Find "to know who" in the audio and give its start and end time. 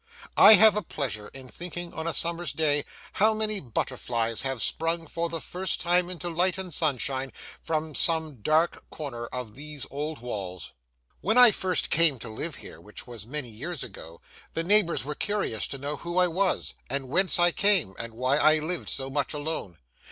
15.67-16.17